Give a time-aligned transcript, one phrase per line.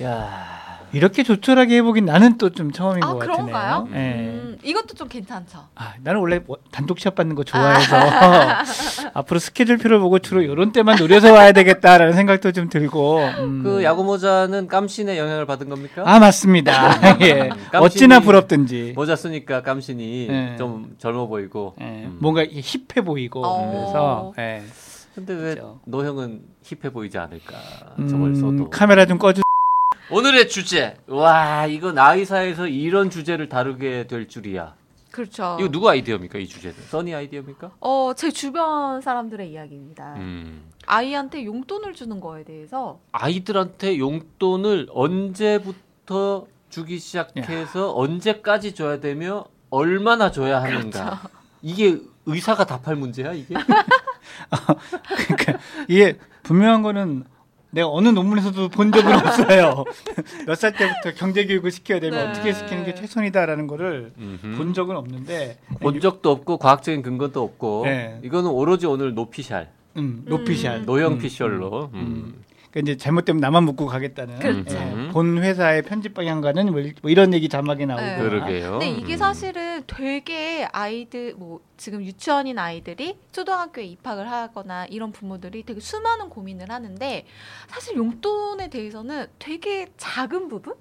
[0.00, 0.62] 야.
[0.94, 3.84] 이렇게 조촐하게 해보긴 나는 또 좀 처음인 아 것 그런가요?
[3.84, 3.96] 같으네요.
[3.98, 4.14] 예.
[4.28, 5.60] 음, 이것도 좀 괜찮죠.
[5.74, 7.96] 아, 나는 원래 뭐 단독 시합 받는 거 좋아해서
[9.14, 13.20] 앞으로 스케줄표를 보고 주로 이런 때만 노려서 와야 되겠다라는 생각도 좀 들고.
[13.38, 13.62] 음.
[13.62, 16.02] 그 야구 모자는 깜신의 영향을 받은 겁니까?
[16.04, 16.72] 아 맞습니다.
[17.26, 17.48] 예.
[17.74, 18.92] 어찌나 부럽든지.
[18.94, 20.56] 모자 쓰니까 깜신이 네.
[20.58, 21.74] 좀 젊어 보이고.
[21.80, 21.84] 예.
[21.84, 22.18] 음.
[22.20, 23.70] 뭔가 힙해 보이고 어.
[23.70, 24.62] 그래서 예.
[25.14, 25.80] 근데 왜 그죠.
[25.86, 27.54] 노형은 힙해 보이지 않을까?
[27.98, 28.70] 음, 저걸 써도.
[28.70, 29.41] 카메라 좀 꺼주.
[30.12, 30.94] 오늘의 주제.
[31.06, 34.74] 와, 이거 나이사에서 이런 주제를 다루게 될 줄이야.
[35.10, 35.56] 그렇죠.
[35.58, 36.38] 이거 누구 아이디어입니까?
[36.38, 36.76] 이 주제는?
[36.90, 37.70] 써니 아이디어입니까?
[37.80, 40.14] 어, 제 주변 사람들의 이야기입니다.
[40.18, 40.64] 음.
[40.86, 50.60] 아이한테 용돈을 주는 거에 대해서 아이들한테 용돈을 언제부터 주기 시작해서 언제까지 줘야 되며 얼마나 줘야
[50.62, 51.04] 하는가.
[51.04, 51.28] 그렇죠.
[51.62, 53.54] 이게 의사가 답할 문제야, 이게?
[55.26, 57.24] 그러니까 이게 분명한 거는
[57.72, 59.84] 내가 어느 논문에서도 본 적은 없어요.
[60.46, 62.30] 몇 살 때부터 경제 교육을 시켜야 되면 네.
[62.30, 64.56] 어떻게 시키는 게 최선이다라는 거를 음흠.
[64.56, 68.20] 본 적은 없는데 본 적도 없고 과학적인 근거도 없고 네.
[68.22, 70.80] 이거는 오로지 오늘 노피샬, 음, 노피샬.
[70.80, 70.86] 음.
[70.86, 71.90] 노형 음, 피셜로.
[71.94, 72.34] 음, 음.
[72.72, 74.76] 그러니까 이제 잘못되면 나만 묻고 가겠다는 그렇죠.
[74.76, 78.18] 예, 본 회사의 편집 방향과는 뭐 이- 뭐 이런 얘기 자막에 나오고 네.
[78.18, 78.70] 그러게요.
[78.72, 79.18] 근데 이게 음.
[79.18, 86.70] 사실은 되게 아이들 뭐 지금 유치원인 아이들이 초등학교에 입학을 하거나 이런 부모들이 되게 수많은 고민을
[86.70, 87.26] 하는데
[87.68, 90.74] 사실 용돈에 대해서는 되게 작은 부분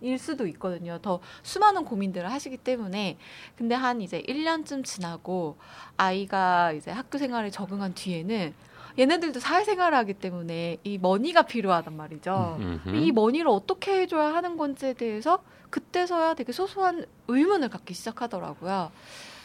[0.00, 0.98] 일 수도 있거든요.
[1.02, 3.16] 더 수많은 고민들을 하시기 때문에
[3.56, 5.56] 근데 한 이제 1년쯤 지나고
[5.96, 8.54] 아이가 이제 학교 생활에 적응한 뒤에는
[8.98, 12.56] 얘네들도 사회생활을 하기 때문에 이 money가 필요하단 말이죠.
[12.60, 12.96] 음흠.
[12.96, 18.90] 이 money를 어떻게 해줘야 하는 건지에 대해서 그때서야 되게 소소한 의문을 갖기 시작하더라고요.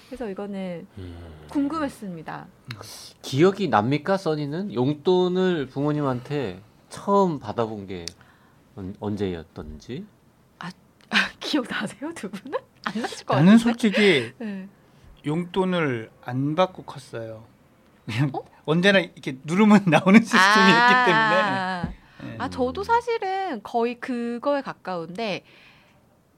[0.07, 1.17] 그래서 이거는 음.
[1.49, 2.47] 궁금했습니다.
[3.21, 4.73] 기억이 납니까, 써니는?
[4.73, 8.05] 용돈을 부모님한테 처음 받아본 게
[8.75, 10.05] 언, 언제였던지?
[11.39, 12.57] 기억나세요, 두 분은?
[12.85, 13.63] 안 나실 것 나는 같은데.
[13.63, 14.67] 솔직히 네.
[15.25, 17.43] 용돈을 안 받고 컸어요.
[18.05, 18.43] 그냥 어?
[18.65, 21.35] 언제나 이렇게 누르면 나오는 시스템이었기 때문에.
[21.35, 21.83] 아,
[22.23, 22.35] 예.
[22.39, 25.43] 아, 저도 사실은 거의 그거에 가까운데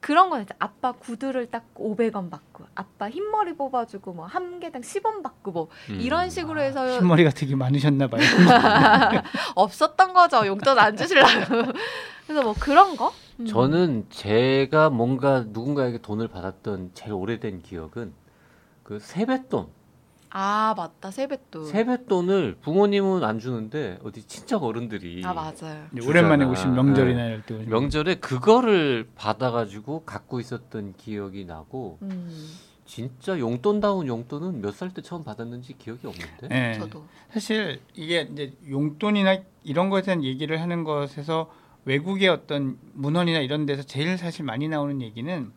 [0.00, 0.54] 그런 건 있죠.
[0.58, 5.98] 아빠 구두를 딱 500원 받고 아빠 흰머리 뽑아주고 뭐 한 개당 10원 받고 뭐 음.
[6.00, 8.20] 이런 식으로 해서 흰머리가 되게 많으셨나 봐요.
[9.56, 10.46] 없었던 거죠.
[10.46, 11.72] 용돈 안 주시려고.
[12.26, 13.12] 그래서 뭐 그런 거?
[13.40, 13.46] 음.
[13.46, 18.12] 저는 제가 뭔가 누군가에게 돈을 받았던 제일 오래된 기억은
[18.82, 19.68] 그 세뱃돈.
[20.38, 21.64] 아 맞다 세뱃돈.
[21.64, 25.86] 세뱃돈을 부모님은 안 주는데 어디 친척 어른들이 아 맞아요.
[25.96, 26.50] 이제 오랜만에 주잖아.
[26.52, 27.70] 오신 명절이나 이럴 때 오시면.
[27.70, 32.50] 명절에 그거를 받아가지고 갖고 있었던 기억이 나고 음,
[32.84, 36.48] 진짜 용돈다운 용돈은 몇 살 때 처음 받았는지 기억이 없는데.
[36.50, 36.78] 예.
[36.78, 37.06] 저도.
[37.32, 41.50] 사실 이게 이제 용돈이나 이런 것에 대한 얘기를 하는 것에서
[41.86, 45.50] 외국의 어떤 문헌이나 이런 데서 제일 사실 많이 나오는 얘기는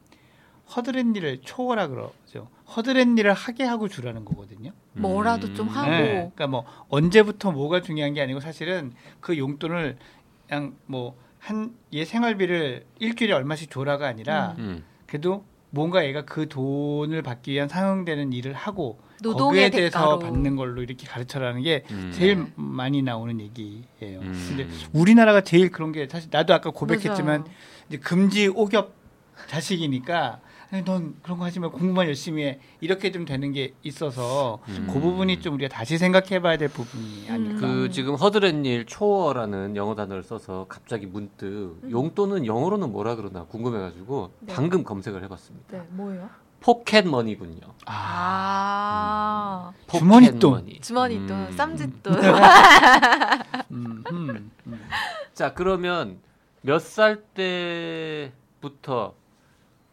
[0.73, 2.47] 허드렛 일을 초월하 그러죠.
[2.75, 4.71] 허드렛 일을 하게 하고 주라는 거거든요.
[4.93, 5.89] 뭐라도 좀 하고.
[5.89, 9.97] 네, 그러니까 뭐 언제부터 뭐가 중요한 게 아니고 사실은 그 용돈을
[10.47, 14.83] 그냥 뭐 한 얘 생활비를 일주일에 얼마씩 줘라가 아니라 음.
[15.07, 20.19] 그래도 뭔가 얘가 그 돈을 받기 위한 상응되는 일을 하고 노동의 거기에 대해서 대가로.
[20.19, 22.11] 받는 걸로 이렇게 가르쳐라는 게 음.
[22.13, 22.51] 제일 네.
[22.55, 24.19] 많이 나오는 얘기예요.
[24.21, 24.45] 음.
[24.47, 27.55] 근데 우리나라가 제일 그런 게 사실 나도 아까 고백했지만 맞아요.
[27.87, 28.93] 이제 금지 오겹
[29.47, 30.41] 자식이니까
[30.85, 34.87] 넌 그런 거 하지 말고 공부만 열심히 해 이렇게 좀 되는 게 있어서 음.
[34.93, 37.53] 그 부분이 좀 우리가 다시 생각해봐야 될 부분이 아닐까.
[37.53, 37.59] 음.
[37.59, 41.89] 그 지금 허드렛일 초어라는 영어 단어를 써서 갑자기 문득 음.
[41.91, 44.53] 용돈은 영어로는 뭐라 그러나 궁금해가지고 네.
[44.53, 45.65] 방금 검색을 해봤습니다.
[45.71, 46.29] 네 뭐예요?
[46.61, 47.61] 포켓머니군요.
[47.85, 50.39] 아, 주머니 돈.
[50.51, 50.79] 포켓머니.
[50.81, 51.51] 주머니 돈, 음.
[51.53, 52.13] 쌈짓돈.
[53.71, 54.81] 음, 음, 음.
[55.33, 56.19] 자 그러면
[56.61, 59.13] 몇 살 때부터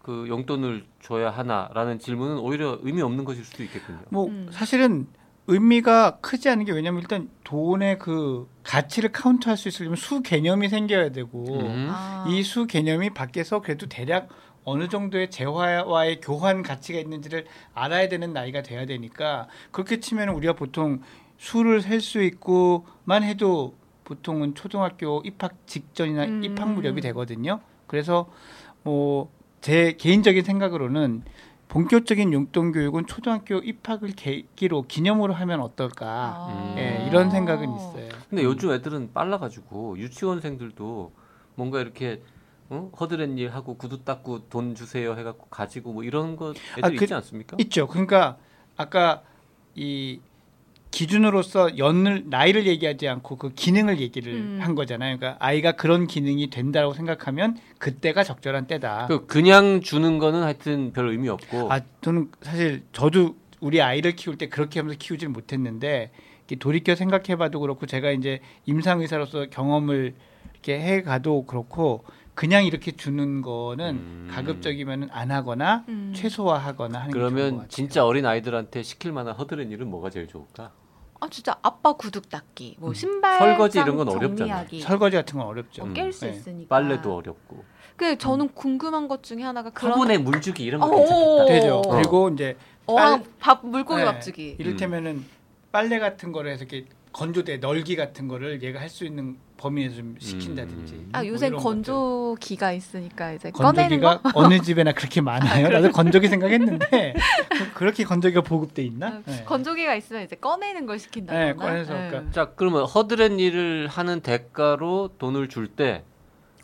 [0.06, 3.99] 그 용돈을 줘야 하나라는 질문은 오히려 의미 없는 것일 수도 있겠군요.
[4.11, 4.47] 뭐 음.
[4.53, 5.08] 사실은
[5.49, 11.08] 의미가 크지 않은 게 왜냐면 일단 돈의 그 가치를 카운트할 수 있으려면 수 개념이 생겨야
[11.08, 11.88] 되고 음.
[11.91, 12.25] 아.
[12.29, 14.29] 이수 개념이 밖에서 그래도 대략
[14.62, 21.00] 어느 정도의 재화와의 교환 가치가 있는지를 알아야 되는 나이가 돼야 되니까 그렇게 치면 우리가 보통
[21.37, 23.75] 수를 셀 수 있고만 해도
[24.05, 26.44] 보통은 초등학교 입학 직전이나 음.
[26.44, 27.59] 입학 무렵이 되거든요.
[27.88, 28.31] 그래서
[28.85, 29.35] 뭐
[29.67, 31.25] 제 개인적인 생각으로는
[31.67, 36.07] 본격적인 용돈 교육은 초등학교 입학을 계기로 기념으로 하면 어떨까?
[36.07, 36.75] 아.
[36.79, 38.09] 예, 이런 생각은 있어요.
[38.31, 41.13] 근데 요즘 애들은 빨라가지고 유치원생들도
[41.57, 42.23] 뭔가 이렇게
[42.71, 42.93] 어?
[43.01, 47.03] 허드렛 일 하고 구두 닦고 돈 주세요 해갖고 가지고 뭐 이런 거 애들 아, 그-
[47.03, 47.57] 있지 않습니까?
[47.59, 47.89] 있죠.
[47.89, 48.37] 그러니까
[48.77, 49.25] 아까
[49.75, 50.21] 이
[50.97, 54.59] 기준으로서 연을 나이를 얘기하지 않고 그 기능을 얘기를 음.
[54.63, 55.19] 한 거잖아요.
[55.19, 59.07] 그러니까 아이가 그런 기능이 된다고 생각하면 그때가 적절한 때다.
[59.07, 64.39] 그 그냥 주는 거는 하여튼 별 의미 없고 아 저는 사실 저도 우리 아이를 키울
[64.39, 66.13] 때 그렇게 하면서 키우질 못했는데
[66.49, 70.15] 이렇게 돌이켜 생각해봐도 그렇고 제가 이제 임상 의사로서 경험을
[70.55, 72.05] 이렇게 해가도 그렇고
[72.35, 74.29] 그냥 이렇게 주는 거는 음.
[74.31, 76.15] 가급적이면 안 하거나 음.
[76.17, 77.69] 최소화하거나 하는 게 좋은 것 그러면 같아요.
[77.69, 80.73] 진짜 어린 아이들한테 시킬 만한 허드렛 일은 뭐가 제일 좋을까?
[81.21, 82.95] 아 진짜 아빠 구두 닦기, 뭐 음.
[82.95, 84.37] 신발 설거지 이런 건 어렵잖아.
[84.37, 85.83] 정리하기, 설거지 같은 건 어렵죠.
[85.87, 85.95] 뭐 음.
[85.95, 86.31] 깰수 네.
[86.33, 86.69] 있으니까.
[86.69, 87.65] 빨래도 어렵고
[87.97, 91.45] 그 저는 궁금한 것 중에 하나가 그런 화분에 물 주기 이런 거 어, 괜찮겠다.
[91.47, 91.77] 되죠.
[91.79, 91.83] 어.
[91.97, 94.05] 그리고 이제 어항 밥 물고기 네.
[94.05, 94.57] 밥 주기.
[94.59, 95.25] 이를테면은
[95.73, 96.87] 빨래 같은 거를 해서 이렇게
[97.21, 100.93] 건조대 널기 같은 거를 얘가 할 수 있는 범위 내에서 좀 시킨다든지.
[100.95, 101.09] 음.
[101.13, 104.31] 아뭐 요새 이런 건조기가 있으니까 이제 꺼내는 건조기가 거.
[104.39, 105.69] 어느 집에나 그렇게 많아요.
[105.69, 107.15] 나도 건조기 생각했는데
[107.51, 109.07] 그- 그렇게 건조기가 보급돼 있나?
[109.09, 109.45] 아, 네.
[109.45, 111.45] 건조기가 있으면 이제 꺼내는 걸 시킨다거나.
[111.47, 116.05] 네, 꺼내서 그러니까 자 그러면 허드렛 일을 하는 대가로 돈을 줄 때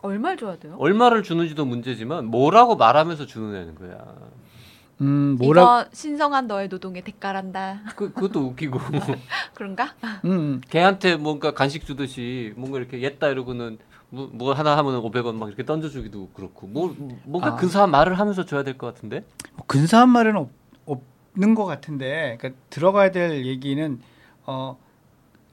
[0.02, 0.76] 얼마를 줘야 돼요?
[0.78, 3.98] 얼마를 주는지도 문제지만 뭐라고 말하면서 주는 애는 거야.
[5.02, 5.62] 음 뭐라?
[5.62, 7.81] 이거 신성한 너의 노동의 대가란다.
[7.96, 8.78] 그 그것도 웃기고
[9.54, 9.94] 그런가?
[10.25, 13.78] 음 걔한테 뭔가 간식 주듯이 뭔가 이렇게 옛다 이러고는
[14.10, 16.94] 뭐, 뭐 하나 하면 500원 막 이렇게 던져주기도 그렇고 뭐
[17.25, 17.56] 뭔가 아.
[17.56, 19.25] 근사한 말을 하면서 줘야 될 것 같은데.
[19.56, 20.50] 뭐 근사한 말은 없,
[20.87, 24.00] 없는 것 같은데 그러니까 들어가야 될 얘기는
[24.46, 24.78] 어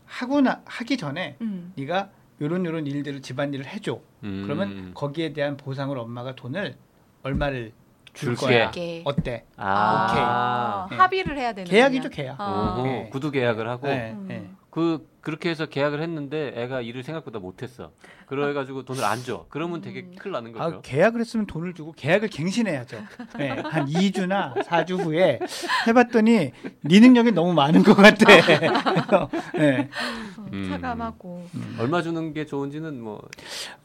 [0.06, 1.74] 하고 나 하기 전에 음.
[1.76, 2.10] 네가
[2.42, 4.00] 요런 요런 일들을 집안일을 해줘.
[4.24, 4.44] 음.
[4.46, 6.76] 그러면 거기에 대한 보상을 엄마가 돈을
[7.24, 7.72] 얼마를
[8.14, 8.54] 줄 줄게.
[8.58, 8.70] 거야.
[8.70, 9.02] 이게.
[9.06, 9.46] 어때?
[9.58, 10.98] 아, 오케이.
[10.98, 12.36] 합의를 해야 되는 계약이죠 계약.
[12.40, 12.82] 아.
[12.84, 13.10] 네.
[13.12, 14.26] 구두 계약을 하고 네, 음.
[14.28, 14.50] 네.
[14.70, 17.92] 그 그렇게 해서 계약을 했는데 애가 일을 생각보다 못했어.
[18.28, 19.46] 그래가지고 돈을 안 줘.
[19.50, 20.16] 그러면 되게 음.
[20.18, 20.82] 큰일 나는 아, 거죠.
[20.82, 22.98] 계약을 했으면 돈을 주고 계약을 갱신해야죠.
[23.38, 25.40] 네, 한 2주나 4주 후에
[25.88, 26.52] 해봤더니
[26.82, 28.26] 네 능력이 너무 많은 것 같아.
[29.58, 29.90] 네.
[30.38, 30.68] 어, 음.
[30.70, 31.48] 차감하고.
[31.80, 33.22] 얼마 주는 게 좋은지는 뭐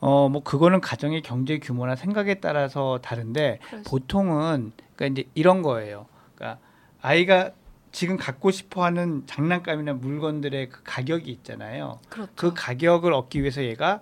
[0.01, 6.07] 어, 뭐 그거는 가정의 경제 규모나 생각에 따라서 다른데 수- 보통은 그러니까 이제 이런 거예요.
[6.37, 6.61] 그러니까
[7.01, 7.51] 아이가
[7.95, 12.01] 지금 갖고 싶어 하는 장난감이나 물건들의 그 가격이 있잖아요.
[12.09, 12.33] 그렇죠.
[12.35, 14.01] 그 가격을 얻기 위해서 얘가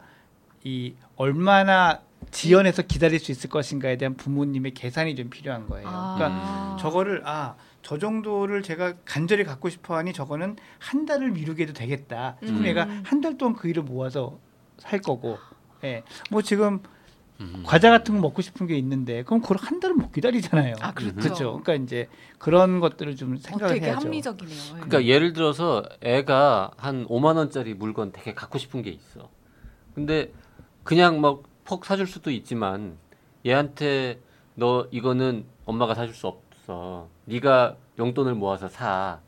[0.64, 2.00] 이 얼마나
[2.30, 5.86] 지연해서 기다릴 수 있을 것인가에 대한 부모님의 계산이 좀 필요한 거예요.
[5.88, 6.14] 아.
[6.16, 12.36] 그러니까 저거를 아 저 정도를 제가 간절히 갖고 싶어 하니 저거는 한 달을 미루게도 되겠다.
[12.40, 12.66] 싶으면 음.
[12.66, 14.38] 얘가 한 달 동안 그 일을 모아서
[14.78, 15.36] 살 거고,
[15.84, 16.80] 예, 뭐 지금
[17.42, 17.62] 음.
[17.66, 20.74] 과자 같은 거 먹고 싶은 게 있는데 그럼 그걸 한 달을 못 기다리잖아요.
[20.80, 21.16] 아 그렇죠.
[21.16, 21.60] 그렇죠.
[21.62, 22.08] 그러니까 이제
[22.38, 24.06] 그런 것들을 좀 어, 생각을 되게 해야죠.
[24.06, 24.56] 합리적이네요.
[24.56, 24.72] 예.
[24.72, 29.28] 그러니까 예를 들어서 애가 한 5만 원짜리 물건 되게 갖고 싶은 게 있어.
[29.94, 30.32] 근데
[30.84, 32.98] 그냥 막 퍽 사줄 수도 있지만
[33.46, 34.20] 얘한테
[34.54, 37.08] 너 이거는 엄마가 사줄 수 없어.
[37.24, 39.20] 네가 용돈을 모아서 사.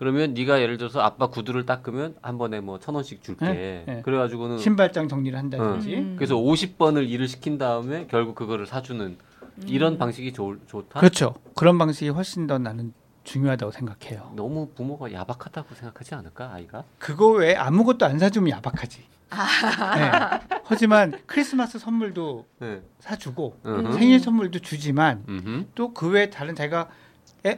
[0.00, 3.44] 그러면 네가 예를 들어서 아빠 구두를 닦으면 한 번에 뭐 천 원씩 줄게.
[3.44, 4.00] 네, 네.
[4.02, 5.94] 그래가지고는 신발장 정리를 한다든지.
[5.94, 6.14] 음.
[6.16, 9.62] 그래서 50번을 일을 시킨 다음에 결국 그거를 사주는 음.
[9.66, 11.00] 이런 방식이 좋, 좋다.
[11.00, 11.34] 그렇죠.
[11.54, 14.32] 그런 방식이 훨씬 더 나는 중요하다고 생각해요.
[14.36, 16.84] 너무 부모가 야박하다고 생각하지 않을까 아이가?
[16.98, 19.02] 그거 외에 아무것도 안 사주면 야박하지.
[19.28, 20.38] 아.
[20.38, 20.60] 네.
[20.64, 22.80] 하지만 크리스마스 선물도 네.
[23.00, 23.92] 사주고 음흠.
[23.98, 25.68] 생일 선물도 주지만.
[25.74, 27.09] 또 그 외에 다른 자기가 애-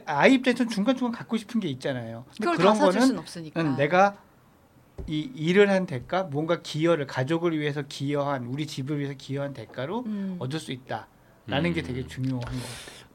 [0.05, 2.25] 아이 입장에서 중간 중간 갖고 싶은 게 있잖아요.
[2.27, 3.61] 근데 그걸 그런 다 사줄 거는 순 없으니까.
[3.61, 4.15] 응, 내가
[5.07, 10.35] 이 일을 한 대가 뭔가 기여를 가족을 위해서 기여한 우리 집을 위해서 기여한 대가로 음.
[10.39, 11.85] 얻을 수 있다라는 게 음.
[11.85, 12.61] 되게 중요한 것 같아요.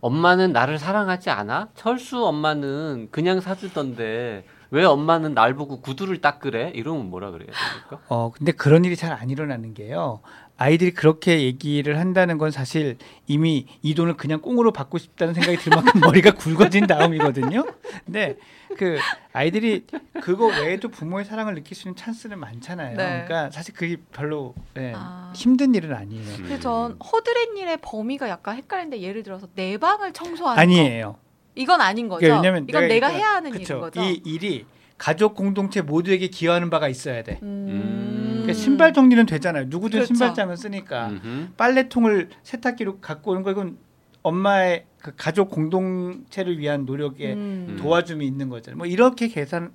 [0.00, 1.70] 엄마는 나를 사랑하지 않아?
[1.74, 6.70] 철수 엄마는 그냥 사주던데 왜 엄마는 날 보고 구두를 닦으래?
[6.74, 8.00] 이러면 뭐라 그래야 됩니까?
[8.08, 10.20] 어 근데 그런 일이 잘 안 일어나는 게요.
[10.58, 12.98] 아이들이 그렇게 얘기를 한다는 건 사실
[13.28, 17.64] 이미 이 돈을 그냥 꽁으로 받고 싶다는 생각이 들 만큼 머리가 굵어진 다음이거든요.
[18.04, 18.36] 근데
[18.76, 18.98] 그
[19.32, 19.86] 아이들이
[20.20, 22.96] 그거 외에도 부모의 사랑을 느낄 수 있는 찬스는 많잖아요.
[22.96, 23.24] 네.
[23.26, 25.32] 그러니까 사실 그게 별로 네, 아.
[25.34, 26.36] 힘든 일은 아니에요.
[26.36, 31.16] 근데 전 허드렛 일의 범위가 약간 헷갈리는데 예를 들어서 내 방을 청소하는 거 아니에요.
[31.54, 32.20] 이건 아닌 거죠.
[32.20, 33.74] 그러니까 왜냐면 이건 내가 그러니까 해야 하는 그쵸.
[33.74, 34.02] 일인 거죠.
[34.02, 37.38] 이 일이 가족 공동체 모두에게 기여하는 바가 있어야 돼.
[37.42, 37.58] 음.
[37.76, 39.64] 그러니까 신발 정리는 되잖아요.
[39.68, 40.14] 누구든 그렇죠.
[40.14, 41.08] 신발장은 쓰니까.
[41.08, 41.48] 음흠.
[41.56, 43.78] 빨래통을 세탁기로 갖고 오는 거 이건
[44.22, 47.76] 엄마의 그 가족 공동체를 위한 노력에 음.
[47.80, 48.76] 도와줌이 있는 거잖아요.
[48.76, 49.72] 뭐 이렇게 계산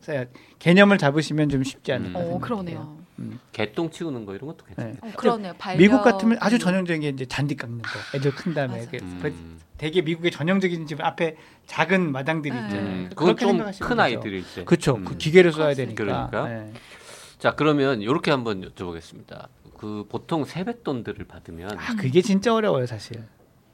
[0.60, 2.16] 개념을 잡으시면 좀 쉽지 않을까 음.
[2.16, 2.40] 어 생각해요.
[2.40, 2.98] 그러네요.
[3.20, 3.40] 음.
[3.52, 5.08] 개똥 치우는 거 이런 것도 괜찮겠다.
[5.08, 5.54] 어, 그러네요.
[5.58, 7.90] 반려 미국 같으면 아주 전형적인 게 이제 잔디 깎는 거.
[8.18, 8.86] 애들 큰 다음에.
[8.90, 9.20] 그, 음.
[9.22, 9.34] 그
[9.78, 11.36] 되게 미국의 전형적인 집 앞에
[11.68, 12.62] 작은 마당들이 네.
[12.64, 12.86] 있잖아요.
[12.86, 14.00] 음, 그건 좀 큰.
[14.00, 14.64] 아이들일 때.
[14.64, 14.96] 그렇죠.
[14.96, 15.06] 음.
[15.06, 15.74] 그 기계를 써야.
[15.74, 16.04] 되니까.
[16.04, 16.48] 그러니까.
[16.48, 16.74] 네.
[17.44, 19.48] 자 그러면 이렇게 한번 여쭤보겠습니다.
[19.78, 23.22] 그 보통 세뱃돈들을 받으면 아 그게 진짜 어려워요 사실.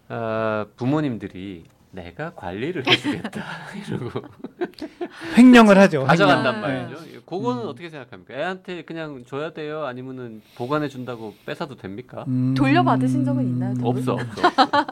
[0.08, 3.44] 아, 부모님들이 내가 관리를 해주겠다
[3.88, 4.28] 이러고
[5.38, 6.04] 횡령을 하죠.
[6.04, 6.62] 가져간단 음.
[6.62, 7.22] 말이죠.
[7.28, 7.68] 그거는 음.
[7.68, 8.34] 어떻게 생각합니까?
[8.34, 9.86] 애한테 그냥 줘야 돼요?
[9.86, 12.26] 아니면은 보관해 준다고 뺏어도 됩니까?
[12.28, 12.56] 음.
[12.56, 13.76] 돌려받으신 적은 있나요?
[13.76, 13.90] 두 분?
[13.90, 14.42] 없어 없어.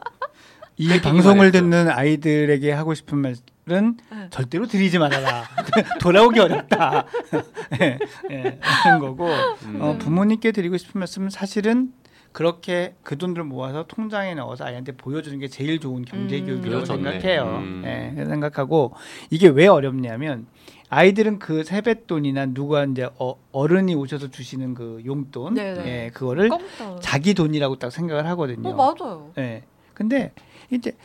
[0.77, 1.51] 이 방송을.
[1.51, 3.33] 듣는 아이들에게 하고 싶은 말
[3.69, 4.27] 은 네.
[4.29, 5.43] 절대로 드리지 말아라.
[5.99, 7.05] 돌아오기 어렵다.
[7.81, 7.99] 예,
[8.31, 9.27] 예, 하는 거고
[9.65, 9.81] 음.
[9.81, 11.91] 어, 부모님께 드리고 싶은 말씀은 사실은
[12.31, 16.45] 그렇게 그 돈들을 모아서 통장에 넣어서 아이한테 보여주는 게 제일 좋은 경제 음.
[16.45, 17.11] 교육이라고 좋네.
[17.19, 17.43] 생각해요.
[17.43, 17.83] 음.
[17.85, 18.93] 예, 생각하고
[19.31, 20.47] 이게 왜 어렵냐면
[20.89, 25.85] 아이들은 그 세뱃돈이나 누가 이제 어, 어른이 오셔서 주시는 그 용돈, 네네.
[26.05, 27.01] 예, 그거를 껌떡.
[27.01, 28.69] 자기 돈이라고 딱 생각을 하거든요.
[28.69, 29.31] 어 맞아요.
[29.37, 29.63] 예.
[29.93, 30.31] 근데
[30.71, 30.95] 이제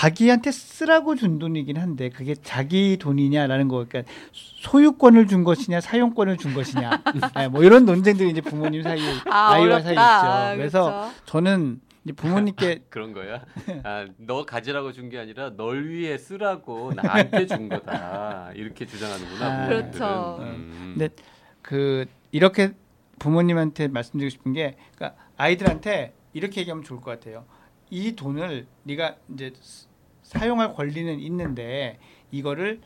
[0.00, 6.52] 자기한테 쓰라고 준 돈이긴 한데 그게 자기 돈이냐라는 거 그러니까 소유권을 준 것이냐 사용권을 준
[6.52, 7.02] 것이냐
[7.40, 9.00] 예, 뭐 이런 논쟁들이 이제 부모님 사이
[9.30, 9.80] 아, 아이와.
[9.80, 10.00] 사이 있죠.
[10.00, 11.12] 아, 그래서 그렇죠.
[11.24, 11.80] 저는
[12.14, 13.42] 부모님께 그런 거야.
[13.84, 18.50] 아, 너 가지라고 준 게 아니라 널 위해 쓰라고 나한테 준 거다.
[18.54, 19.46] 이렇게 주장하는구나.
[19.46, 19.98] 아, 부모님들은.
[19.98, 20.36] 그렇죠.
[20.42, 20.94] 음.
[20.98, 21.14] 근데
[21.62, 22.72] 그 이렇게
[23.18, 27.46] 부모님한테 말씀드리고 싶은 게 그러니까 아이들한테 이렇게 얘기하면 좋을 것 같아요.
[27.88, 29.85] 이 돈을 네가 이제 스-
[30.26, 31.98] 사용할 권리는 있는데
[32.32, 32.80] 이거를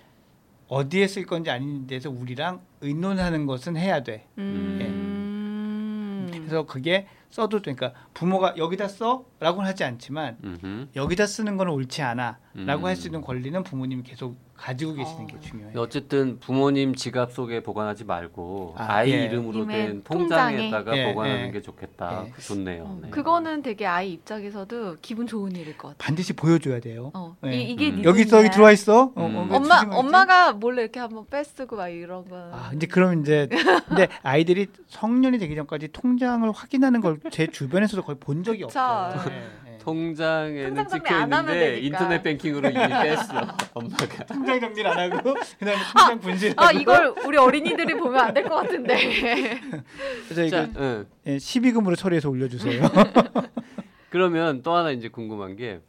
[0.69, 4.27] 어디에 쓸 건지 아닌 데서 우리랑 의논하는 것은 해야 돼.
[4.39, 6.29] 음.
[6.31, 7.75] 그래서 그게 써도 돼.
[7.75, 10.89] 그러니까 부모가 여기다 써라고는 하지 않지만 음흠.
[10.97, 12.85] 여기다 쓰는 건 옳지 않아라고 음.
[12.85, 15.27] 할수 있는 권리는 부모님이 계속 가지고 계시는 어.
[15.27, 15.81] 게 중요해요.
[15.81, 19.25] 어쨌든 부모님 지갑 속에 보관하지 말고 아, 아, 이 예.
[19.25, 20.57] 이름으로 된 통장에.
[20.69, 21.51] 통장에다가 예, 보관하는 예.
[21.51, 22.27] 게 좋겠다.
[22.27, 22.43] 예.
[22.43, 22.83] 좋네요.
[22.85, 23.09] 어, 네.
[23.11, 25.97] 그거는 되게 아이 입장에서도 기분 좋은 일일 것 같아요.
[25.99, 27.11] 반드시 보여줘야 돼요.
[27.15, 27.57] 어, 네.
[27.57, 27.97] 이, 이게 음.
[27.97, 28.21] 네 여기.
[28.31, 29.13] 여기 들어와 있어.
[29.15, 29.37] 어, 음.
[29.37, 29.81] 어, 왜 엄마?
[29.91, 32.37] 엄마가 몰래 이렇게 한번 빼쓰고 막 이런 거.
[32.53, 33.49] 아, 이제 그럼 이제
[33.89, 38.65] 근데 아이들이 성년이 되기 전까지 통장을 확인하는 걸제 주변에서도 거의 본 적이.
[38.65, 39.15] 없어요.
[39.29, 39.31] 네,
[39.65, 39.79] 네.
[39.79, 41.81] 통장에는 통장 정리 찍혀 있는데.
[41.81, 43.23] 인터넷 뱅킹으로 이미 뺐어.
[43.75, 44.25] 엄마가.
[44.27, 48.57] 통장 정리를 안 하고 그다음에 통장 분실하고 아 이걸 우리 어린이들이 보면 안 될 것
[48.57, 49.61] 같은데.
[50.29, 51.07] 그래서 자, 이거 응.
[51.27, 52.83] 예, 12금으로 처리해서 올려주세요.
[54.11, 55.81] 그러면 또 하나 이제 궁금한 게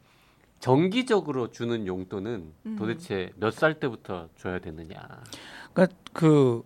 [0.60, 2.76] 정기적으로 주는 용돈은 음.
[2.78, 4.94] 도대체 몇 살 때부터 줘야 되느냐?
[5.74, 6.62] 그러니까 그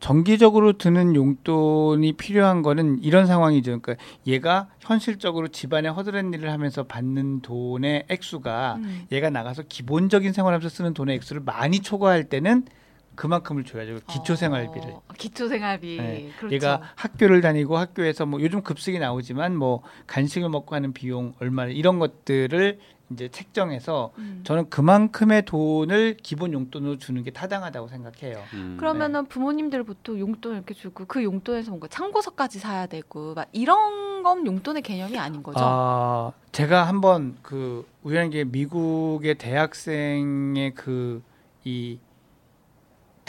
[0.00, 3.80] 정기적으로 드는 용돈이 필요한 거는 이런 상황이죠.
[3.80, 9.06] 그러니까 얘가 현실적으로 집안에 허드렛 일을 하면서 받는 돈의 액수가 음.
[9.12, 12.64] 얘가 나가서 기본적인 생활하면서 쓰는 돈의 액수를 많이 초과할 때는
[13.20, 13.98] 그만큼을 줘야죠.
[14.06, 14.88] 기초 생활비를.
[14.92, 15.98] 어, 기초 생활비.
[15.98, 16.30] 네.
[16.38, 16.54] 그렇죠.
[16.54, 21.98] 얘가 학교를 다니고 학교에서 뭐 요즘 급식이 나오지만 뭐 간식을 먹고 하는 비용 얼마 이런
[21.98, 22.78] 것들을
[23.10, 24.40] 이제 책정해서 음.
[24.44, 28.42] 저는 그만큼의 돈을 기본 용돈으로 주는 게 타당하다고 생각해요.
[28.54, 28.76] 음.
[28.80, 34.46] 그러면은 부모님들 보통 용돈 이렇게 주고 그 용돈에서 뭔가 참고서까지 사야 되고 막 이런 건
[34.46, 35.58] 용돈의 개념이 아닌 거죠.
[35.60, 41.98] 아, 제가 한번 그 우연하게 미국의 대학생의 그이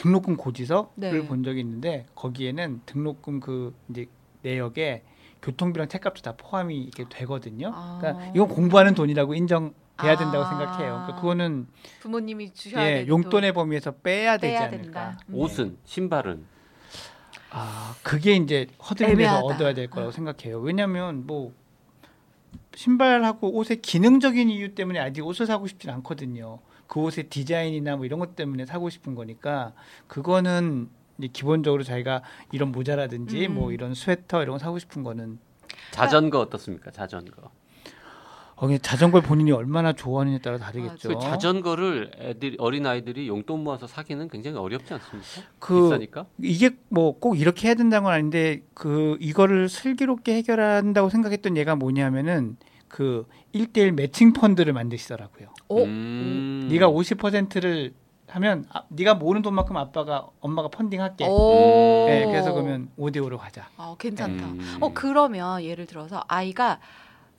[0.01, 1.27] 등록금 고지서를 네.
[1.27, 4.07] 본 적이 있는데 거기에는 등록금 그 이제
[4.41, 5.03] 내역에
[5.43, 7.71] 교통비랑 책값도 다 포함이 이렇게 되거든요.
[7.71, 7.99] 아.
[8.01, 10.49] 그러니까 이건 공부하는 돈이라고 인정 돼야 된다고 아.
[10.49, 10.93] 생각해요.
[10.93, 11.67] 그러니까 그거는
[11.99, 14.81] 부모님이 주셔야 예, 용돈의 범위에서 빼야 되지 빼야 않을까.
[14.81, 15.19] 된다.
[15.29, 15.35] 음.
[15.35, 16.45] 옷은 신발은
[17.51, 19.39] 아, 그게 이제 허드렛에서.
[19.41, 20.59] 얻어야 될 거라고 생각해요.
[20.61, 21.53] 왜냐하면 뭐
[22.73, 26.59] 신발하고 옷의 기능적인 이유 때문에 아직 옷을 사고 싶진 않거든요.
[26.91, 29.71] 그 옷의 디자인이나 뭐 이런 것 때문에 사고 싶은 거니까
[30.07, 32.21] 그거는 이제 기본적으로 자기가
[32.51, 33.53] 이런 모자라든지 음.
[33.53, 35.39] 뭐 이런 스웨터 이런 거 사고 싶은 거는
[35.91, 36.91] 자전거 어떻습니까?
[36.91, 37.49] 자전거.
[38.57, 41.07] 어, 자전거를 본인이 얼마나 좋아하느냐에 따라 다르겠죠.
[41.07, 45.49] 그 자전거를 애들 어린 아이들이 용돈 모아서 사기는 굉장히 어렵지 않습니까?
[45.59, 46.25] 그 비싸니까.
[46.43, 52.57] 이게 뭐 꼭 이렇게 해야 된다는 건 아닌데 그 이거를 슬기롭게 해결한다고 생각했던 얘가 뭐냐면은
[52.91, 55.47] 그 1대1 매칭 펀드를 만드시더라고요.
[55.69, 55.83] 오.
[55.85, 56.67] 음.
[56.69, 57.93] 네가 50%를
[58.27, 61.25] 하면 아, 네가 모으는 돈만큼 아빠가 엄마가 펀딩 할게.
[61.27, 62.05] 오.
[62.07, 63.69] 네, 그래서 그러면 5대 5로 가자.
[63.77, 64.45] 아, 괜찮다.
[64.45, 64.77] 음.
[64.81, 66.79] 어 그러면 예를 들어서 아이가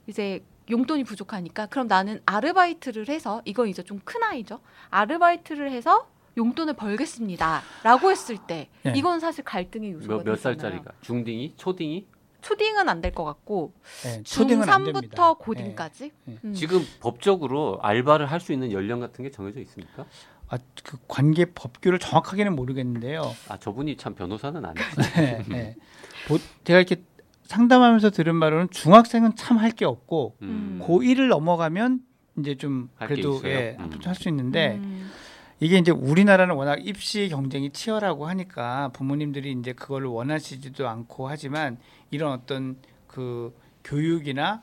[0.06, 4.60] 이제 용돈이 부족하니까 그럼 나는 아르바이트를 해서 이건 이제 좀 큰 아이죠.
[4.90, 6.06] 아르바이트를 해서
[6.38, 8.94] 용돈을 벌겠습니다라고 했을 때 네.
[8.96, 10.58] 이건 사실 갈등의 요소가 몇, 몇 되잖아요.
[10.58, 10.92] 살짜리가?
[11.02, 11.54] 중딩이?
[11.56, 12.06] 초딩이?
[12.42, 13.72] 초딩은 안 될 것 같고
[14.04, 15.16] 네, 초딩은 안 됩니다.
[15.16, 16.10] 중3부터 고딩까지.
[16.24, 16.38] 네.
[16.44, 16.52] 음.
[16.54, 20.04] 지금 법적으로 알바를 할 수 있는 연령 같은 게 정해져 있습니까?
[20.48, 23.22] 아, 그 관계 법규를 정확하게는 모르겠는데요.
[23.48, 24.84] 아 저분이 참 변호사는 아니지.
[25.16, 25.76] 네, 네.
[26.28, 27.02] 보- 제가 이렇게
[27.44, 30.80] 상담하면서 들은 바로는 중학생은 참 할 게 없고 음.
[30.82, 32.00] 고1을 넘어가면
[32.38, 33.40] 이제 좀 그래도?
[33.44, 33.90] 예, 음.
[34.04, 35.10] 할수 있는데 음.
[35.62, 41.78] 이게 이제 우리나라는 워낙 입시 경쟁이 치열하고 하니까 부모님들이 이제 그걸 원하시지도 않고 하지만
[42.10, 44.62] 이런 어떤 그 교육이나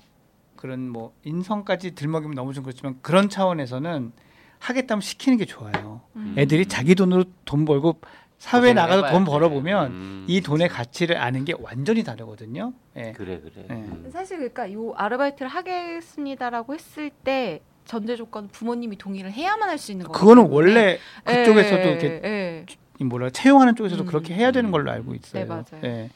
[0.58, 4.12] 그런 뭐 인성까지 들먹이면 너무 좀 그렇지만 그런 차원에서는
[4.60, 6.02] 하겠다면 시키는 게 좋아요.
[6.18, 6.36] 음.
[6.38, 8.02] 애들이 자기 돈으로 돈 벌고
[8.38, 9.24] 사회에 나가서 돈.
[9.24, 10.26] 벌어보면 음.
[10.28, 12.74] 이 돈의 가치를 아는 게 완전히 다르거든요.
[12.98, 13.14] 예.
[13.14, 13.66] 그래 그래.
[13.70, 13.76] 네.
[13.76, 14.10] 음.
[14.12, 20.06] 사실 그러니까 요 아르바이트를 하겠습니다라고 했을 때 전제 조건 부모님이 동의를 해야만 할 수 있는
[20.06, 20.56] 거기 그거는 때문에.
[20.56, 22.66] 원래 그쪽에서도 예, 이렇게 예.
[23.00, 24.06] 이 뭐라 채용하는 쪽에서도 음.
[24.06, 25.44] 그렇게 해야 되는 걸로 알고 있어요.
[25.44, 25.64] 네, 맞아요.
[25.84, 26.10] 예.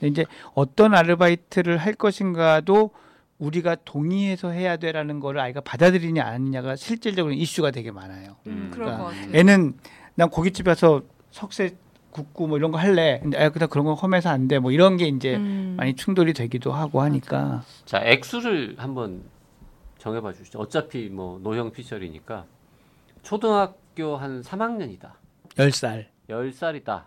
[0.00, 2.90] 근데 이제 어떤 아르바이트를 할 것인가도
[3.38, 8.36] 우리가 동의해서 해야 되라는 거를 아이가 받아들이냐 아니냐가 실질적으로 이슈가 되게 많아요.
[8.48, 8.70] 음, 음.
[8.74, 9.30] 그러니까 같아요.
[9.32, 9.74] 애는
[10.16, 11.76] 난 고깃집 가서 석쇠
[12.10, 13.20] 굽고 뭐 이런 거 할래.
[13.22, 14.58] 근데 아 그냥 그런 거 험해서 안 돼.
[14.58, 15.74] 뭐 이런 게 이제 음.
[15.76, 19.22] 많이 충돌이 되기도 하고 하니까 자 액수를 한번
[20.00, 20.58] 정해봐 주시죠.
[20.58, 22.46] 어차피 뭐 노형 피셜이니까
[23.22, 25.12] 초등학교 한 3학년이다.
[25.50, 26.06] 10살.
[26.28, 27.04] 10살이다.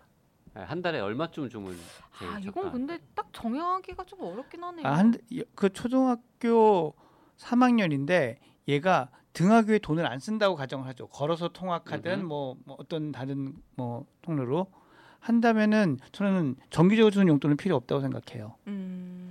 [0.54, 1.76] 한 달에 얼마쯤 주면
[2.20, 2.72] 제일 아, 이건?
[2.72, 4.88] 근데 딱 정하기가 좀 어렵긴 하네요.
[4.88, 5.16] 아, 한,
[5.56, 6.94] 그 초등학교
[7.38, 11.08] 3학년인데 얘가 등하교에 돈을 안 쓴다고 가정을 하죠.
[11.08, 12.26] 걸어서 통학하든.
[12.26, 14.68] 뭐, 뭐 어떤 다른 뭐 통로로
[15.20, 18.56] 한다면은 저는 정기적으로 주는 용돈은 필요 없다고 생각해요.
[18.68, 19.23] 음.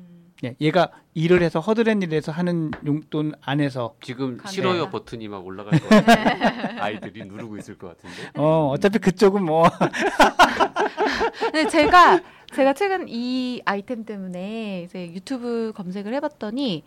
[0.44, 4.38] 예, 얘가 일을 해서 허드렛 일을 해서 하는 용돈 안에서 지금.
[4.46, 6.80] 싫어요 버튼이 막 올라갈 것 같아요.
[6.82, 8.30] 아이들이 누르고 있을 것 같은데.
[8.38, 9.64] 어 어차피 그쪽은 뭐
[11.38, 12.20] 근데 제가
[12.52, 16.82] 제가 최근 이 아이템 때문에 이제 유튜브 검색을 해봤더니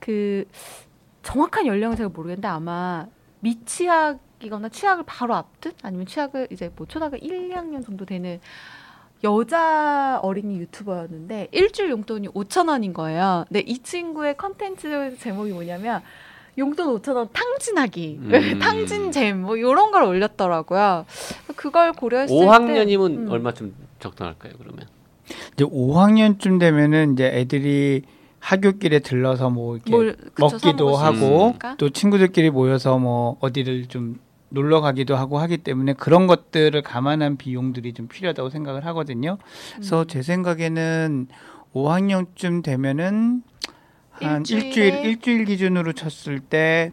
[0.00, 0.46] 그
[1.22, 3.06] 정확한 연령은 제가 모르겠는데 아마
[3.40, 8.40] 미취학이거나 취학을 바로 앞둔 아니면 취학을 이제 뭐 초등학교 1, 2학년 정도 되는
[9.22, 13.44] 여자 어린이 유튜버였는데 일주일 용돈이 5천 원인 거예요.
[13.48, 16.02] 근데 이 친구의 컨텐츠 제목이 뭐냐면
[16.58, 18.58] 용돈 5천 원 탕진하기, 음.
[18.60, 21.06] 탕진잼 뭐 이런 걸 올렸더라고요.
[21.56, 23.30] 그걸 고려했을 때 5학년이면 음.
[23.30, 24.52] 얼마쯤 적당할까요?
[24.58, 24.86] 그러면
[25.54, 28.02] 이제 5학년쯤 되면은 이제 애들이
[28.40, 31.76] 학교길에 들러서 뭐 이렇게 뭘 그쵸, 먹기도 하고 있으니까.
[31.78, 34.20] 또 친구들끼리 모여서 뭐 어디를 좀
[34.54, 39.36] 놀러 가기도 하고 하기 때문에 그런 것들을 감안한 비용들이 좀 필요하다고 생각을 하거든요.
[39.74, 40.06] 그래서 음.
[40.06, 41.28] 제 생각에는
[41.74, 43.42] 5학년쯤 되면은
[44.12, 44.66] 한 일주일에?
[44.68, 46.92] 일주일 일주일 기준으로 쳤을 때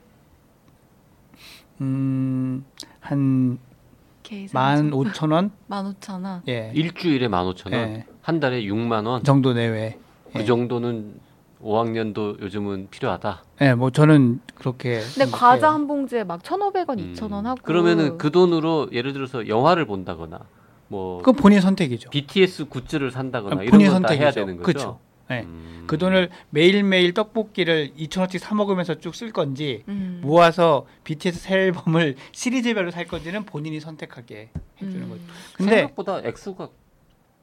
[1.81, 2.65] 음,
[2.99, 3.59] 한
[4.23, 5.51] 계산 15,000원?
[5.69, 6.41] 15,000원.
[6.47, 6.71] 예.
[6.73, 8.05] 일주일에 15,000원, 예.
[8.21, 9.23] 한 달에 6만 원.
[9.23, 9.97] 정도 내외.
[10.33, 10.45] 그 예.
[10.45, 11.19] 정도는
[11.63, 13.43] 5학년도 요즘은 필요하다.
[13.61, 15.25] 예, 뭐 저는 그렇게 근데.
[15.31, 17.13] 과자 한 봉지에 막 1,500원, 음.
[17.15, 20.39] 2,000원 하고 그러면은 그 돈으로 예를 들어서 영화를 본다거나
[20.87, 22.09] 뭐 그건 본인 선택이죠.
[22.09, 24.31] BTS 굿즈를 산다거나 아, 이런 본인 건다 해야.
[24.31, 24.63] 되는 거죠.
[24.65, 24.99] 그쵸.
[25.29, 25.43] 네.
[25.43, 25.85] 음.
[25.87, 30.19] 그 돈을 매일매일 떡볶이를 2,000원씩 사 먹으면서 쭉 쓸 건지 음.
[30.23, 34.49] 모아서 BTS 새 앨범을 시리즈별로 살 건지는 본인이 선택하게
[34.81, 35.09] 해주는 음.
[35.09, 35.21] 거죠.
[35.55, 36.67] 근데 생각보다 액수가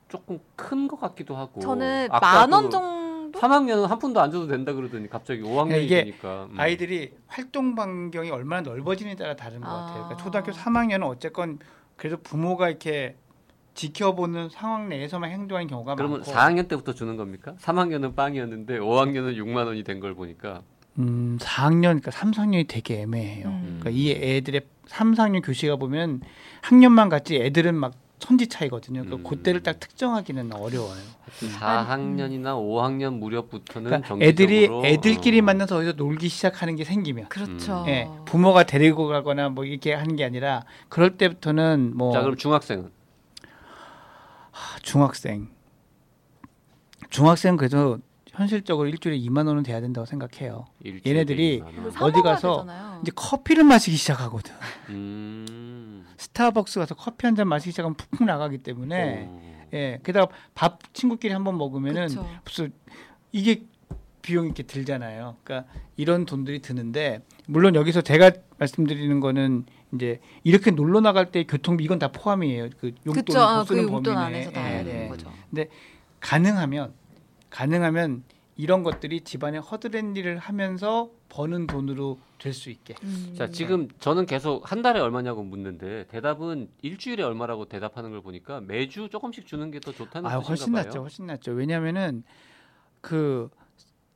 [0.09, 1.61] 조금 큰 것 같기도 하고.
[1.61, 2.97] 저는 만원그 정도?
[3.32, 6.54] 3학년은 한 푼도 안 줘도 된다 그러더니 갑자기 5학년이 이게 되니까 음.
[6.58, 9.72] 아이들이 활동 반경이 얼마나 넓어지느냐에 따라 다른 것 아.
[9.86, 10.04] 같아요.
[10.04, 11.58] 그러니까 초등학교 3학년은 어쨌건
[11.96, 13.16] 그래도 부모가 이렇게
[13.74, 17.54] 지켜보는 상황 내에서만 행동하는 경우가 그러면 많고 4학년 때부터 주는 겁니까?
[17.60, 20.62] 3학년은 빵이었는데 5학년은 6만 원이 된 걸 보니까
[20.98, 23.46] 음, 4학년, 그러니까 3, 4학년이 되게 애매해요.
[23.46, 23.78] 음.
[23.80, 26.22] 그러니까 이 애들의 3, 4학년 교시가 보면
[26.62, 29.04] 학년만 같지 애들은 막 천지 차이거든요.
[29.04, 29.31] 그러니까 음.
[29.31, 31.00] 그때를 딱 특정하기는 어려워요.
[31.40, 37.83] 4학년이나 5학년 무렵부터는 그러니까 정기적으로 애들이 애들끼리 어, 만나서 어디서 놀기 시작하는 게 생기면 그렇죠.
[37.83, 37.88] 음.
[37.88, 42.90] 예, 부모가 데리고 가거나 뭐 이렇게 하는 게 아니라 그럴 때부터는 뭐 자 그럼 중학생은
[44.52, 45.48] 아, 중학생
[47.11, 50.66] 중학생 그래도 현실적으로 일주일에 2만 원은 돼야 된다고 생각해요.
[51.07, 51.74] 얘네들이 2만 원.
[51.74, 52.98] 그리고 사 어디 가서 되잖아요.
[53.02, 54.54] 이제 커피를 마시기 시작하거든.
[54.90, 55.77] 음.
[56.18, 59.66] 스타벅스 가서 커피 한 잔 마시기 시작하면 푹푹 나가기 때문에 어.
[59.72, 62.28] 예 게다가 밥 친구끼리 한번 먹으면은 그쵸.
[62.44, 62.72] 무슨
[63.33, 63.62] 이게
[64.22, 65.37] 비용이 이렇게 들잖아요.
[65.44, 71.85] 그러니까 이런 돈들이 드는데 물론 여기서 제가 말씀드리는 거는 이제 이렇게 놀러 나갈 때 교통비
[71.85, 72.70] 이건 다 포함이에요.
[72.81, 73.40] 그 용돈 그쵸.
[73.40, 75.09] 아, 못그 쓰는 용돈 범위 안에서 다 예, 되는 예.
[75.09, 75.33] 거죠.
[76.20, 76.92] 가능하면
[77.50, 78.24] 가능하면
[78.59, 82.94] 이런 것들이 집안의 허드렛 일을 하면서 버는 돈으로 될 수 있게.
[83.05, 83.35] 음.
[83.38, 89.09] 자 지금 저는 계속 한 달에 얼마냐고 묻는데 대답은 일주일에 얼마라고 대답하는 걸 보니까 매주
[89.09, 90.85] 조금씩 주는 게 더 좋다는 아 뜻인가 훨씬 봐요.
[90.85, 91.53] 낫죠, 훨씬 낫죠.
[91.53, 92.25] 왜냐하면은
[93.01, 93.49] 그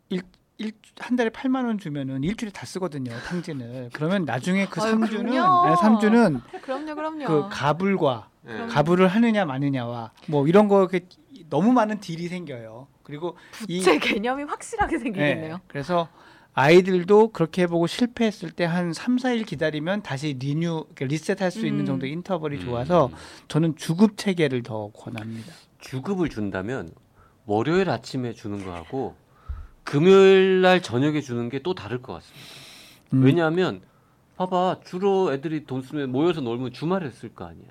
[0.08, 0.22] 일,
[0.58, 3.12] 일, 한 달에 8만 원 주면은 일주일에 다 쓰거든요.
[3.28, 3.90] 탕진을.
[3.92, 5.68] 그러면 나중에 그 아유, 3주는 그럼요.
[5.68, 7.24] 네, 3주는 그럼요, 그럼요.
[7.26, 8.66] 그 가불과 예.
[8.66, 11.06] 가불을 하느냐 마느냐와 뭐 이런 거 이렇게
[11.48, 12.88] 너무 많은 deal이 생겨요.
[13.02, 13.36] 그리고
[13.68, 15.56] 이제 개념이 확실하게 생기겠네요.
[15.56, 16.08] 네, 그래서
[16.54, 21.86] 아이들도 그렇게 해보고 실패했을 때한 3, 4일 기다리면 다시 renew 그러니까 리셋할 수 있는 음.
[21.86, 22.64] 정도 의 인터벌이 음.
[22.64, 23.10] 좋아서
[23.48, 25.52] 저는 주급 체계를 더 권합니다.
[25.78, 26.90] 주급을 준다면
[27.46, 29.16] 월요일 아침에 주는 거하고
[29.84, 32.46] 금요일 날 저녁에 주는 게 또 다를 것 같습니다.
[33.14, 33.80] 음, 왜냐하면
[34.36, 37.66] 봐봐 주로 애들이 돈 쓰면 모여서 놀면 주말에 쓸 거 아니야.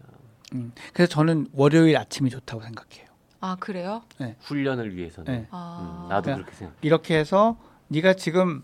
[0.56, 0.72] 음.
[0.94, 3.11] 그래서 저는 월요일 아침이 좋다고 생각해요.
[3.42, 4.04] 아 그래요?
[4.42, 5.32] 훈련을 위해서는.
[5.34, 5.48] 네.
[5.52, 6.76] 아, 음, 나도 그러니까 그렇게 생각.
[6.82, 8.64] 이렇게 해서 네가 지금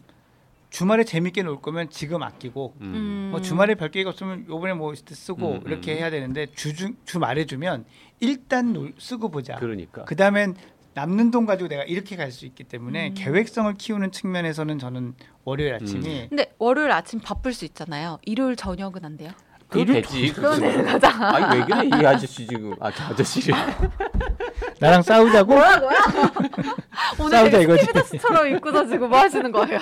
[0.69, 2.93] 주말에 재밌게 놀 거면 지금 아끼고 음.
[2.95, 3.27] 음.
[3.31, 5.97] 뭐 주말에 별 계획 없으면 요번에 뭐 쓰고 음, 이렇게 음.
[5.97, 7.85] 해야 되는데 주중 주말에 주면
[8.19, 9.55] 일단 놀, 쓰고 보자.
[9.55, 10.05] 그러니까.
[10.05, 10.55] 그 다음엔
[10.93, 13.13] 남는 돈 가지고 내가 이렇게 갈 수 있기 때문에 음.
[13.15, 15.13] 계획성을 키우는 측면에서는 저는
[15.43, 18.19] 월요일 아침이 근데 월요일 아침 바쁠 수 있잖아요.
[18.23, 19.31] 일요일 저녁은 안 돼요?
[19.75, 20.33] 일요일 되지.
[20.33, 20.59] 그건.
[20.59, 21.35] 되는 거잖아.
[21.35, 23.51] 아니 왜 그래 이 아저씨 지금 아 저 아저씨.
[24.79, 25.89] 나랑 싸우자고 뭐라고요?
[27.19, 27.81] 오늘 싸우자 되게 이거지.
[27.85, 29.79] 스티브더스처럼 입고 다지고 뭐 하시는 거예요?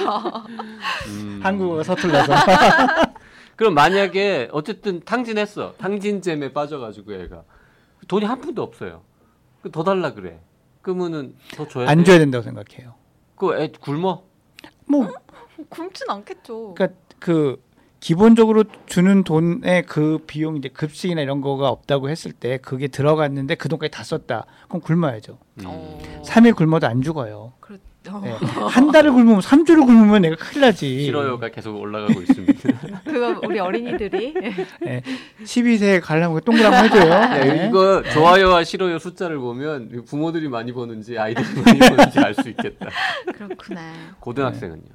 [1.08, 1.40] 음.
[1.44, 2.34] 한국어가 서툴러서
[3.56, 5.74] 그럼 만약에 어쨌든 탕진했어.
[5.78, 7.44] 탕진잼에 빠져가지고 애가
[8.08, 9.04] 돈이 한 푼도 없어요.
[9.62, 10.40] 그더 달라 그래.
[10.82, 12.04] 그러면은 더 줘야 안 돼.
[12.06, 12.96] 줘야 된다고 생각해요.
[13.36, 14.24] 그 애 굶어.
[14.88, 15.10] 뭐
[15.70, 16.74] 굶진 않겠죠.
[16.76, 17.62] 그러니까 그
[18.06, 23.68] 기본적으로 주는 돈의 그 비용 이제 급식이나 이런 거가 없다고 했을 때 그게 들어갔는데 그
[23.68, 24.46] 돈까지 다 썼다.
[24.68, 25.40] 그럼 굶어야죠.
[25.62, 25.64] 음.
[25.66, 27.54] 어, 3일 굶어도 안 죽어요.
[27.60, 28.22] 그렇죠.
[28.24, 28.34] 네.
[28.70, 31.04] 한 달을 굶으면 3주를 굶으면 내가 큰일 나지.
[31.04, 32.70] 싫어요가 계속 올라가고 있습니다.
[33.06, 34.36] 그거 우리 어린이들이
[34.82, 35.02] 네.
[35.44, 37.10] 12세에 가려면 동그라미 해줘요.
[37.10, 37.68] 네, 네.
[37.68, 42.88] 이거 좋아요와 싫어요 숫자를 보면 부모들이 많이 버는지 아이들이 많이 버는지 알 수 있겠다.
[43.34, 43.82] 그렇구나.
[44.20, 44.95] 고등학생은요.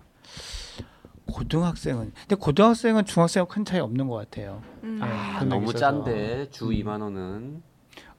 [1.31, 4.63] 고등학생은 근데 고등학생은 중학생하고 큰 차이 없는 것 같아요.
[4.85, 4.99] 음.
[5.03, 5.79] 아, 아, 너무 있어서.
[5.79, 6.71] 짠데 주 음.
[6.71, 7.63] 2만 원은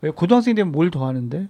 [0.02, 1.48] 왜 고등학생 되면 뭘 더 하는데?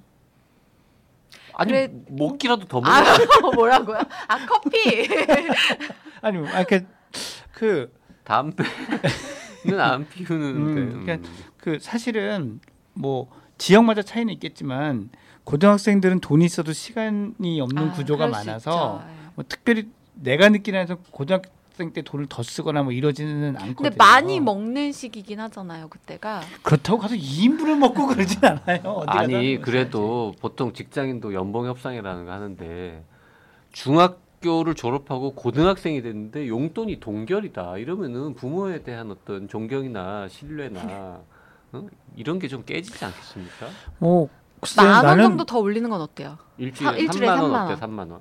[1.53, 2.91] 아니 그래- 먹기라도 더 먹어.
[2.91, 3.03] 아
[3.55, 3.97] 뭐라고요?
[4.27, 5.07] 아 커피.
[6.21, 6.85] 아니, 아, 그,
[7.51, 7.91] 그,
[8.23, 10.81] 담배는 안 피우는데.
[10.81, 12.59] 음, 그러니까 그 사실은
[12.93, 15.09] 뭐 지역마다 차이는 있겠지만
[15.43, 19.03] 고등학생들은 돈이 있어도 시간이 없는 아, 구조가 많아서.
[19.07, 19.11] 예.
[19.35, 19.89] 뭐 특별히
[20.21, 23.75] 내가 느끼는 한에서 고등학생 때 돈을 더 쓰거나 뭐 이러지는 않거든요.
[23.75, 25.87] 근데 많이 먹는 시기긴 하잖아요.
[25.89, 26.41] 그때가.
[26.63, 29.03] 그렇다고 가서 2인분을 먹고 그러진 않아요.
[29.07, 33.03] 아니 그래도 보통 직장인도 연봉 협상이라는 거 하는데
[33.71, 41.21] 중학교를 졸업하고 고등학생이 됐는데 용돈이 동결이다 이러면은 부모에 대한 어떤 존경이나 신뢰나
[41.73, 41.87] 어?
[42.15, 43.67] 이런 게 좀 깨지지 않겠습니까?
[43.99, 44.27] 뭐
[44.59, 46.37] 글쎄 만원 나는 정도 더 올리는 건 어때요?
[46.57, 47.71] 일주일에, 사- 일주일에 3만 원 3만 어때?
[47.71, 47.79] 원.
[47.79, 48.19] 3만 원.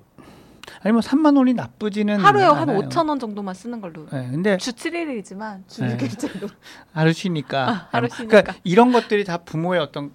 [0.82, 2.80] 아니 뭐 3만 원이 나쁘지는 하루에 한 않아요.
[2.88, 4.06] 5천 원 정도만 쓰는 걸로.
[4.06, 5.96] 네, 근데 주 7일이지만 주 네.
[5.96, 6.50] 6일째로.
[6.92, 7.68] 하루 쉬니까.
[7.68, 8.42] 아, 하루 뭐, 쉬니까.
[8.42, 10.12] 그러니까 이런 것들이 다 부모의 어떤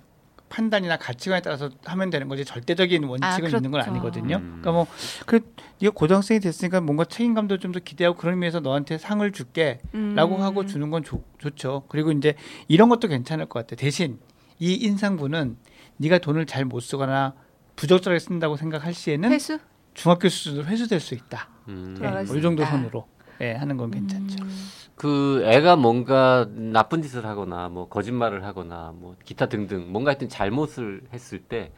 [0.47, 3.91] 판단이나 가치관에 따라서 하면 되는 거지 절대적인 원칙은 아, 있는 건 그렇죠.
[3.91, 4.37] 아니거든요.
[4.37, 4.59] 음.
[4.61, 9.81] 그러니까 뭐그 네가 고등학생이 됐으니까 뭔가 책임감도 좀 더 기대하고 그런 의미에서 너한테 상을 줄게라고
[9.95, 10.41] 음.
[10.41, 11.83] 하고 주는 건 좋, 좋죠.
[11.89, 12.35] 그리고 이제
[12.67, 13.75] 이런 것도 괜찮을 것 같아.
[13.75, 14.19] 대신
[14.59, 15.57] 이 인상분은
[15.97, 17.33] 네가 돈을 잘 못 쓰거나
[17.75, 19.59] 부적절하게 쓴다고 생각할 시에는 회수?
[19.95, 21.49] 중학교 수준으로 회수될 수 있다.
[21.69, 21.93] 음.
[21.95, 22.63] 네, 돌아갈 뭐수이 정도.
[22.63, 23.07] 선으로
[23.41, 24.43] 예, 하는 건 괜찮죠.
[24.43, 24.49] 음.
[24.95, 31.01] 그 애가 뭔가 나쁜 짓을 하거나 뭐 거짓말을 하거나 뭐 기타 등등 뭔가 하여튼 잘못을
[31.11, 31.71] 했을 때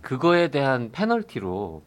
[0.00, 1.82] 그거에 대한 페널티로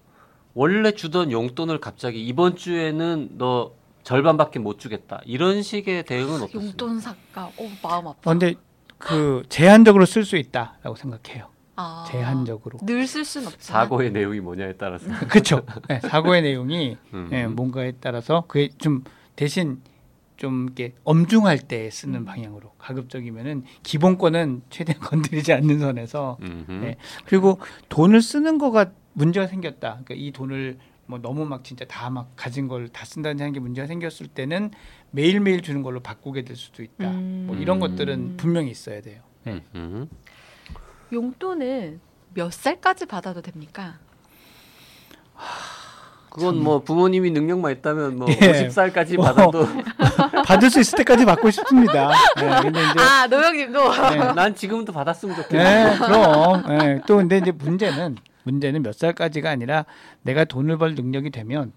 [0.54, 6.66] 원래 주던 용돈을 갑자기 이번 주에는 너 절반밖에 못 주겠다 이런 식의 대응은 어떻습니까?
[6.68, 7.50] 용돈 삭감.
[7.58, 8.12] 오 마음 아파.
[8.12, 8.54] 어, 근데
[9.00, 11.48] 그 제한적으로 쓸 수 있다라고 생각해요.
[11.76, 12.06] 아.
[12.10, 12.80] 제한적으로.
[12.84, 13.82] 늘쓸순 없지만.
[13.86, 15.66] 사고의 내용이 뭐냐에 따라서 그렇죠.
[15.90, 17.30] 네, 사고의 내용이 음.
[17.32, 19.04] 예, 뭔가에 따라서 그게 좀
[19.36, 19.82] 대신
[20.38, 22.26] 좀 이렇게 엄중할 때 쓰는 음.
[22.26, 26.38] 방향으로 가급적이면은 기본권은 최대한 건드리지 않는 선에서.
[26.68, 26.98] 네.
[27.26, 27.60] 그리고
[27.90, 30.02] 돈을 쓰는 거가 문제가 생겼다.
[30.04, 33.88] 그러니까 이 돈을 뭐 너무 막 진짜 다 막 가진 걸 다 쓴다는 게 문제가
[33.88, 34.72] 생겼을 때는
[35.12, 37.10] 매일 매일 주는 걸로 바꾸게 될 수도 있다.
[37.12, 37.44] 음.
[37.48, 37.80] 뭐 이런 음.
[37.82, 39.22] 것들은 분명히 있어야 돼요.
[39.44, 39.62] 네.
[41.14, 41.24] 음.
[41.24, 42.00] 용돈은
[42.34, 44.00] 몇 살까지 받아도 됩니까?
[46.30, 48.68] 그건 뭐 부모님이 능력만 있다면 뭐 예.
[48.68, 49.26] 50살까지 뭐.
[49.26, 49.68] 받아도
[50.48, 52.10] 받을 수 있을 때까지 받고 싶습니다.
[52.38, 53.92] 네, 근데 이제 아 노영님도.
[54.10, 54.34] 네.
[54.34, 55.64] 난 지금부터 받았으면 좋겠네.
[55.64, 56.64] 네, 그럼.
[56.68, 59.86] 네, 또 근데 이제 문제는 문제는 몇 살까지가 아니라
[60.24, 61.72] 내가 돈을 벌 능력이 되면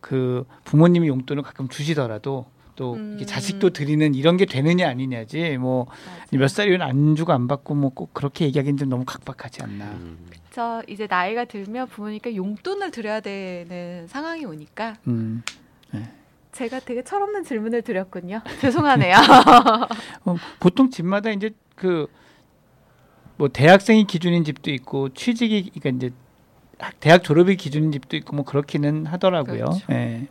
[0.00, 3.20] 그 부모님이 용돈을 가끔 주시더라도 또 음.
[3.26, 5.86] 자식도 드리는 이런 게 되느냐 아니냐지 뭐
[6.32, 9.84] 몇 살이면 안 주고 안 받고 뭐 꼭 그렇게 얘기하기는 좀 너무 각박하지 않나.
[9.92, 10.18] 음.
[10.50, 15.42] 저 이제 나이가 들면 부모님께 용돈을 드려야 되는 상황이 오니까 음.
[16.52, 18.40] 제가 되게 철없는 질문을 드렸군요.
[18.60, 19.14] 죄송하네요.
[20.24, 22.06] 어, 보통 집마다 이제 그
[23.38, 26.14] 뭐 대학생이 기준인 집도 있고 취직이 그러니까 이제
[26.78, 29.64] 학- 대학 졸업이 기준인 집도 있고 뭐 그렇기는 하더라고요.
[29.64, 29.86] 그렇죠.
[29.90, 30.28] 예.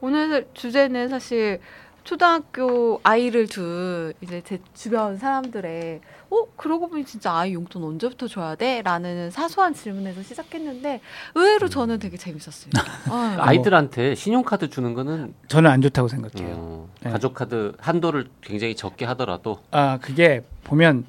[0.00, 1.60] 오늘 주제는 사실
[2.04, 8.54] 초등학교 아이를 둔 이제 제 주변 사람들의 어 그러고 보니 진짜 아이 용돈 언제부터 줘야
[8.54, 8.80] 돼?
[8.82, 11.00] 라는 사소한 질문에서 시작했는데
[11.34, 12.70] 의외로 저는 되게 재밌었어요.
[13.10, 13.36] 어.
[13.42, 16.54] 아이들한테 신용카드 주는 거는 저는 안 좋다고 생각해요.
[16.56, 17.10] 어, 네.
[17.10, 21.04] 가족 카드 한도를 굉장히 적게 하더라도 아 그게 보면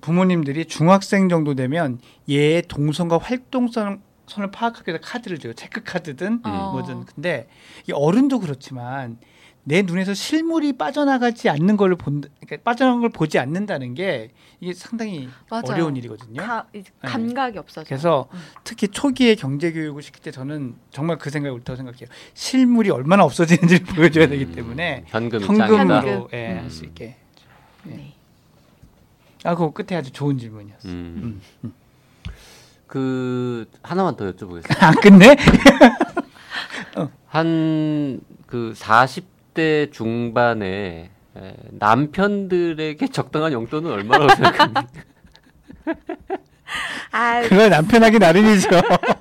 [0.00, 5.52] 부모님들이 중학생 정도 되면 얘의 동선과 활동성 선을 파악하기 위해서 카드를 줘요.
[5.52, 6.70] 체크 카드든 어.
[6.72, 7.04] 뭐든.
[7.06, 7.48] 근데
[7.88, 9.18] 이 어른도 그렇지만
[9.62, 15.28] 내 눈에서 실물이 빠져나가지 않는 걸 본, 그러니까 빠져나간 걸 보지 않는다는 게 이게 상당히
[15.50, 15.64] 맞아요.
[15.68, 16.40] 어려운 일이거든요.
[16.40, 16.82] 가, 네.
[17.02, 17.86] 감각이 없어져.
[17.86, 18.40] 그래서 음.
[18.64, 22.06] 특히 초기에 경제 교육을 시킬 때 저는 정말 그 생각이 옳다고 생각해요.
[22.32, 25.38] 실물이 얼마나 없어지는지를 보여줘야 되기 음, 때문에 짱이다.
[25.40, 26.26] 현금으로 현금.
[26.32, 26.58] 예, 음.
[26.58, 27.16] 할수 있게.
[27.84, 28.14] 네.
[29.44, 30.88] 아, 그거 끝에 아주 좋은 질문이었어.
[30.88, 31.40] 요 음.
[31.64, 31.72] 음.
[32.90, 34.82] 그 하나만 더 여쭤보겠습니다.
[34.82, 35.36] 안 끝내?
[37.28, 44.86] 한그 40대 중반에 에, 남편들에게 적당한 용돈은 얼마라고 생각합니까?
[47.12, 48.68] 아, 그거 남편하기 나름이죠.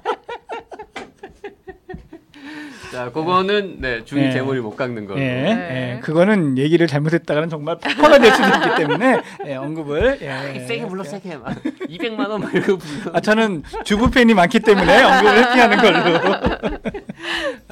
[2.99, 4.31] 자, 그거는 네, 중이 네.
[4.33, 5.21] 재물이 못 깎는 걸로.
[5.21, 5.95] 예, 네.
[5.95, 11.05] 예, 그거는 얘기를 잘못했다가는 정말 폭파가 될 수도 있기 때문에 예, 언급을 예, 세게 불러
[11.05, 13.11] 세게 막 200만 원 말고 불러.
[13.13, 16.35] 아, 저는 주부 팬이 많기 때문에 언급을 피하는 걸로.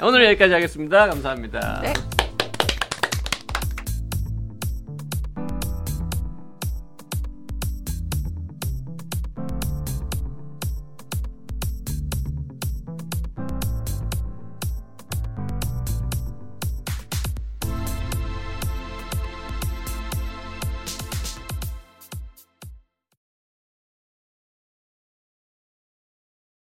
[0.00, 1.06] 오늘 여기까지 하겠습니다.
[1.08, 1.82] 감사합니다.
[1.82, 1.92] 네.